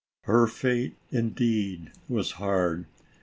[0.21, 2.87] Her fate indeed was hard.